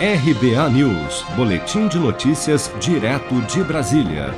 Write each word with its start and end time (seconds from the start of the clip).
RBA 0.00 0.70
News, 0.70 1.24
Boletim 1.34 1.88
de 1.88 1.98
Notícias, 1.98 2.72
direto 2.78 3.34
de 3.48 3.64
Brasília. 3.64 4.32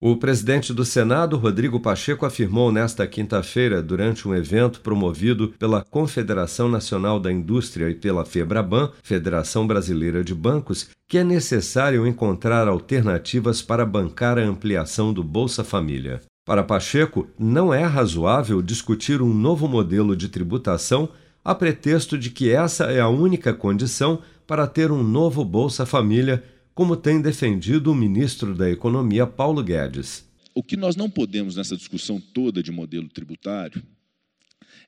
O 0.00 0.16
presidente 0.16 0.72
do 0.74 0.84
Senado, 0.84 1.36
Rodrigo 1.36 1.78
Pacheco, 1.78 2.26
afirmou 2.26 2.72
nesta 2.72 3.06
quinta-feira, 3.06 3.80
durante 3.80 4.26
um 4.26 4.34
evento 4.34 4.80
promovido 4.80 5.54
pela 5.56 5.84
Confederação 5.84 6.68
Nacional 6.68 7.20
da 7.20 7.30
Indústria 7.30 7.90
e 7.90 7.94
pela 7.94 8.24
Febraban, 8.24 8.90
Federação 9.04 9.68
Brasileira 9.68 10.24
de 10.24 10.34
Bancos, 10.34 10.88
que 11.06 11.16
é 11.16 11.22
necessário 11.22 12.04
encontrar 12.04 12.66
alternativas 12.66 13.62
para 13.62 13.86
bancar 13.86 14.36
a 14.36 14.42
ampliação 14.42 15.12
do 15.12 15.22
Bolsa 15.22 15.62
Família. 15.62 16.20
Para 16.44 16.64
Pacheco, 16.64 17.28
não 17.38 17.72
é 17.72 17.84
razoável 17.84 18.60
discutir 18.60 19.22
um 19.22 19.32
novo 19.32 19.68
modelo 19.68 20.16
de 20.16 20.28
tributação 20.28 21.08
a 21.44 21.54
pretexto 21.54 22.16
de 22.16 22.30
que 22.30 22.50
essa 22.50 22.84
é 22.84 23.00
a 23.00 23.08
única 23.08 23.52
condição 23.52 24.22
para 24.46 24.66
ter 24.66 24.90
um 24.90 25.02
novo 25.02 25.44
Bolsa 25.44 25.84
Família, 25.84 26.44
como 26.74 26.96
tem 26.96 27.20
defendido 27.20 27.90
o 27.90 27.94
ministro 27.94 28.54
da 28.54 28.70
Economia, 28.70 29.26
Paulo 29.26 29.62
Guedes. 29.62 30.24
O 30.54 30.62
que 30.62 30.76
nós 30.76 30.94
não 30.96 31.10
podemos 31.10 31.56
nessa 31.56 31.76
discussão 31.76 32.20
toda 32.20 32.62
de 32.62 32.70
modelo 32.70 33.08
tributário 33.08 33.82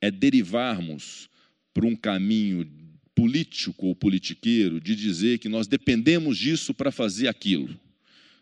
é 0.00 0.10
derivarmos 0.10 1.28
para 1.74 1.86
um 1.86 1.96
caminho 1.96 2.66
político 3.14 3.86
ou 3.86 3.96
politiqueiro 3.96 4.80
de 4.80 4.94
dizer 4.94 5.38
que 5.38 5.48
nós 5.48 5.66
dependemos 5.66 6.38
disso 6.38 6.72
para 6.72 6.92
fazer 6.92 7.28
aquilo. 7.28 7.78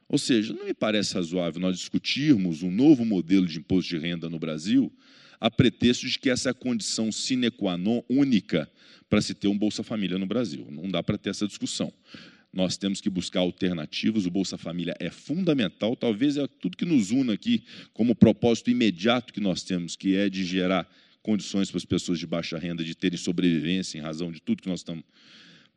Ou 0.08 0.18
seja, 0.18 0.52
não 0.52 0.66
me 0.66 0.74
parece 0.74 1.14
razoável 1.14 1.60
nós 1.60 1.78
discutirmos 1.78 2.62
um 2.62 2.70
novo 2.70 3.04
modelo 3.04 3.46
de 3.46 3.58
imposto 3.58 3.90
de 3.90 3.98
renda 3.98 4.28
no 4.28 4.38
Brasil 4.38 4.92
a 5.40 5.50
pretexto 5.50 6.06
de 6.06 6.18
que 6.18 6.30
essa 6.30 6.48
é 6.48 6.52
a 6.52 6.54
condição 6.54 7.10
sine 7.12 7.50
qua 7.50 7.76
non 7.76 8.02
única 8.08 8.70
para 9.08 9.20
se 9.20 9.34
ter 9.34 9.48
um 9.48 9.56
Bolsa 9.56 9.82
Família 9.82 10.18
no 10.18 10.26
Brasil. 10.26 10.66
Não 10.70 10.90
dá 10.90 11.02
para 11.02 11.16
ter 11.16 11.30
essa 11.30 11.46
discussão. 11.46 11.92
Nós 12.52 12.76
temos 12.76 13.00
que 13.00 13.10
buscar 13.10 13.40
alternativas, 13.40 14.24
o 14.24 14.30
Bolsa 14.30 14.56
Família 14.56 14.94
é 14.98 15.10
fundamental, 15.10 15.94
talvez 15.94 16.36
é 16.36 16.46
tudo 16.46 16.76
que 16.76 16.86
nos 16.86 17.10
une 17.10 17.32
aqui 17.32 17.62
como 17.92 18.14
propósito 18.14 18.70
imediato 18.70 19.32
que 19.32 19.40
nós 19.40 19.62
temos, 19.62 19.94
que 19.94 20.16
é 20.16 20.30
de 20.30 20.44
gerar 20.44 20.90
condições 21.22 21.70
para 21.70 21.78
as 21.78 21.84
pessoas 21.84 22.18
de 22.18 22.26
baixa 22.26 22.56
renda 22.56 22.82
de 22.82 22.94
terem 22.94 23.18
sobrevivência 23.18 23.98
em 23.98 24.00
razão 24.00 24.32
de 24.32 24.40
tudo 24.40 24.62
que 24.62 24.68
nós 24.68 24.80
estamos 24.80 25.04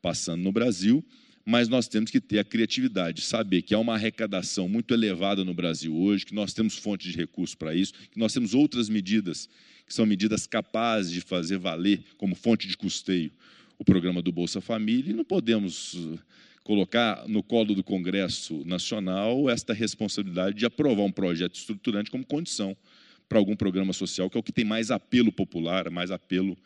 passando 0.02 0.42
no 0.42 0.52
Brasil 0.52 1.04
mas 1.46 1.68
nós 1.68 1.88
temos 1.88 2.12
que 2.12 2.20
ter 2.20 2.40
a 2.40 2.44
criatividade, 2.44 3.22
saber 3.22 3.62
que 3.62 3.74
há 3.74 3.80
uma 3.80 3.96
arrecadação 3.96 4.70
muito 4.70 4.94
elevada 4.94 5.44
no 5.44 5.54
Brasil 5.54 5.96
hoje, 5.96 6.26
que 6.26 6.34
nós 6.34 6.54
temos 6.54 6.78
fontes 6.78 7.12
de 7.12 7.18
recursos 7.18 7.56
para 7.56 7.74
isso, 7.74 7.94
que 8.12 8.20
nós 8.20 8.34
temos 8.34 8.54
outras 8.54 8.90
medidas, 8.90 9.50
que 9.86 9.94
são 9.94 10.06
medidas 10.06 10.46
capazes 10.46 11.12
de 11.12 11.22
fazer 11.22 11.58
valer 11.58 12.04
como 12.18 12.36
fonte 12.36 12.68
de 12.68 12.78
custeio 12.78 13.32
o 13.78 13.86
programa 13.86 14.22
do 14.22 14.32
Bolsa 14.32 14.60
Família, 14.60 15.12
e 15.12 15.16
não 15.16 15.24
podemos 15.24 15.94
uh, 15.94 16.20
colocar 16.64 17.28
no 17.28 17.42
colo 17.42 17.74
do 17.74 17.84
Congresso 17.84 18.64
Nacional 18.66 19.50
esta 19.50 19.74
responsabilidade 19.74 20.58
de 20.58 20.66
aprovar 20.66 21.04
um 21.04 21.12
projeto 21.12 21.56
estruturante 21.56 22.12
como 22.12 22.26
condição 22.26 22.76
para 23.28 23.40
algum 23.40 23.56
programa 23.56 23.94
social, 23.94 24.30
que 24.30 24.38
é 24.38 24.40
o 24.40 24.44
que 24.44 24.52
tem 24.52 24.66
mais 24.66 24.92
apelo 24.92 25.32
popular, 25.32 25.90
mais 25.90 26.12
apelo 26.12 26.58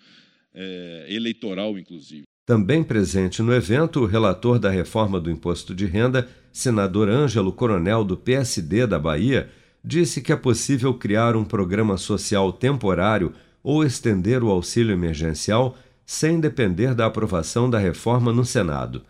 é, 0.53 1.05
eleitoral, 1.09 1.77
inclusive. 1.77 2.23
Também 2.45 2.83
presente 2.83 3.41
no 3.41 3.53
evento, 3.53 4.01
o 4.01 4.05
relator 4.05 4.59
da 4.59 4.69
reforma 4.69 5.17
do 5.17 5.31
imposto 5.31 5.73
de 5.73 5.85
renda, 5.85 6.27
senador 6.51 7.07
Ângelo 7.07 7.53
Coronel, 7.53 8.03
do 8.03 8.17
PSD 8.17 8.85
da 8.85 8.99
Bahia, 8.99 9.49
disse 9.83 10.21
que 10.21 10.33
é 10.33 10.35
possível 10.35 10.93
criar 10.93 11.37
um 11.37 11.45
programa 11.45 11.97
social 11.97 12.51
temporário 12.51 13.33
ou 13.63 13.81
estender 13.81 14.43
o 14.43 14.49
auxílio 14.49 14.91
emergencial 14.91 15.77
sem 16.05 16.37
depender 16.37 16.93
da 16.93 17.05
aprovação 17.05 17.69
da 17.69 17.79
reforma 17.79 18.33
no 18.33 18.43
Senado. 18.43 19.03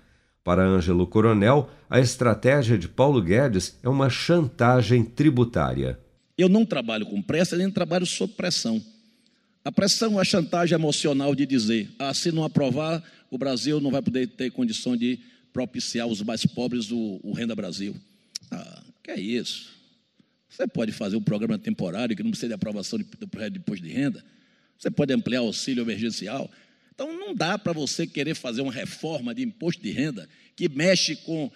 Para 0.44 0.64
Ângelo 0.64 1.08
Coronel, 1.08 1.70
a 1.90 2.00
estratégia 2.00 2.78
de 2.78 2.88
Paulo 2.88 3.20
Guedes 3.20 3.80
é 3.82 3.90
uma 3.90 4.12
chantagem 4.12 5.04
tributária. 5.04 6.00
Eu 6.38 6.50
não 6.50 6.66
trabalho 6.66 7.06
com 7.08 7.20
pressa, 7.20 7.58
nem 7.58 7.72
trabalho 7.72 8.06
sob 8.06 8.34
pressão. 8.34 8.80
A 9.66 9.72
pressão, 9.72 10.20
a 10.20 10.26
chantagem 10.26 10.76
emocional 10.76 11.34
de 11.34 11.46
dizer, 11.46 11.90
ah, 11.98 12.14
se 12.14 12.32
não 12.32 12.44
aprovar, 12.44 13.04
o 13.32 13.38
Brasil 13.38 13.80
não 13.80 13.92
vai 13.92 14.02
poder 14.02 14.28
ter 14.28 14.52
condição 14.52 14.98
de 14.98 15.20
propiciar 15.54 16.08
os 16.08 16.22
mais 16.22 16.46
pobres 16.46 16.92
o, 16.92 17.20
o 17.24 17.32
Renda 17.32 17.56
Brasil. 17.56 17.96
Ah, 18.52 18.84
que 19.02 19.12
é 19.12 19.20
isso? 19.20 19.72
Você 20.50 20.68
pode 20.68 20.92
fazer 20.92 21.16
um 21.16 21.22
programa 21.22 21.58
temporário 21.58 22.16
que 22.16 22.22
não 22.22 22.30
precisa 22.30 22.50
de 22.50 22.54
aprovação 22.54 23.00
do 23.00 23.28
projeto 23.28 23.54
de 23.54 23.60
imposto 23.60 23.86
de 23.86 23.92
renda. 23.92 24.24
Você 24.78 24.92
pode 24.92 25.14
ampliar 25.14 25.42
o 25.42 25.48
auxílio 25.48 25.84
emergencial. 25.84 26.52
Então, 26.94 27.12
não 27.18 27.34
dá 27.34 27.58
para 27.58 27.74
você 27.74 28.06
querer 28.06 28.36
fazer 28.36 28.62
uma 28.62 28.72
reforma 28.72 29.34
de 29.34 29.42
imposto 29.42 29.82
de 29.82 29.92
renda 29.92 30.30
que 30.56 30.70
mexe 30.70 31.16
com 31.16 31.50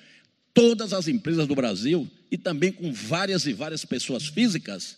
todas 0.53 0.94
as 0.94 1.07
empresas 1.07 1.45
do 1.45 1.53
Brasil 1.53 2.09
e 2.31 2.38
também 2.38 2.72
com 2.72 2.91
várias 2.91 3.45
e 3.45 3.53
várias 3.53 3.85
pessoas 3.85 4.28
físicas 4.28 4.97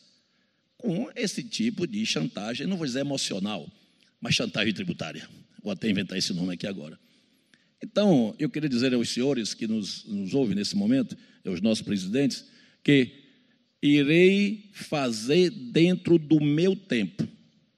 com 0.79 1.09
esse 1.15 1.43
tipo 1.43 1.85
de 1.85 2.03
chantagem, 2.05 2.65
não 2.65 2.77
vou 2.77 2.87
dizer 2.87 3.01
emocional, 3.01 3.69
mas 4.19 4.33
chantagem 4.33 4.73
tributária. 4.73 5.29
Vou 5.61 5.71
até 5.71 5.89
inventar 5.89 6.17
esse 6.17 6.33
nome 6.33 6.53
aqui 6.53 6.65
agora. 6.65 6.97
Então, 7.83 8.33
eu 8.39 8.49
queria 8.49 8.69
dizer 8.69 8.93
aos 8.93 9.09
senhores 9.09 9.53
que 9.53 9.67
nos, 9.67 10.05
nos 10.05 10.33
ouvem 10.33 10.55
nesse 10.55 10.75
momento, 10.75 11.15
aos 11.45 11.61
nossos 11.61 11.83
presidentes, 11.83 12.45
que 12.83 13.11
irei 13.81 14.69
fazer 14.73 15.49
dentro 15.49 16.17
do 16.17 16.41
meu 16.41 16.75
tempo, 16.75 17.27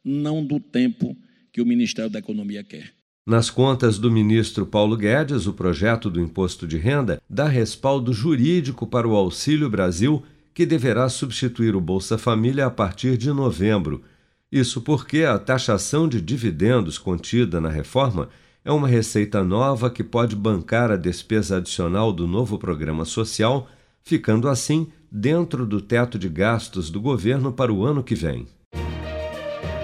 não 0.04 0.46
do 0.46 0.60
tempo 0.60 1.18
que 1.52 1.62
o 1.62 1.66
Ministério 1.66 2.10
da 2.10 2.20
Economia 2.20 2.64
quer. 2.64 2.94
Nas 3.26 3.50
contas 3.50 4.00
do 4.00 4.12
ministro 4.12 4.66
Paulo 4.66 4.98
Guedes, 4.98 5.46
o 5.46 5.54
projeto 5.54 6.10
do 6.10 6.20
imposto 6.20 6.68
de 6.68 6.78
renda 6.78 7.22
dá 7.30 7.48
respaldo 7.48 8.12
jurídico 8.12 8.88
para 8.88 9.08
o 9.08 9.16
Auxílio 9.16 9.70
Brasil, 9.70 10.24
que 10.54 10.66
deverá 10.66 11.08
substituir 11.10 11.76
o 11.76 11.82
Bolsa 11.82 12.18
Família 12.18 12.66
a 12.66 12.72
partir 12.72 13.18
de 13.18 13.32
novembro 13.32 14.04
isso 14.52 14.82
porque 14.82 15.24
a 15.24 15.40
taxação 15.40 16.10
de 16.10 16.20
dividendos 16.20 16.98
contida 16.98 17.62
na 17.62 17.70
reforma 17.70 18.28
é 18.66 18.72
uma 18.72 18.88
receita 18.88 19.44
nova 19.44 19.90
que 19.90 20.04
pode 20.04 20.36
bancar 20.36 20.92
a 20.92 20.98
despesa 20.98 21.58
adicional 21.58 22.12
do 22.12 22.28
novo 22.28 22.60
programa 22.60 23.06
social, 23.06 23.68
ficando 24.04 24.50
assim 24.50 24.90
dentro 25.10 25.66
do 25.66 25.80
teto 25.80 26.20
de 26.20 26.28
gastos 26.28 26.90
do 26.90 27.00
governo 27.00 27.54
para 27.54 27.72
o 27.72 27.86
ano 27.86 28.04
que 28.04 28.14
vem. 28.14 28.46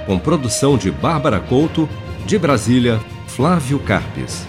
Com 0.05 0.19
produção 0.19 0.77
de 0.77 0.91
Bárbara 0.91 1.39
Couto, 1.39 1.87
de 2.25 2.37
Brasília, 2.37 2.99
Flávio 3.27 3.79
Carpes. 3.79 4.45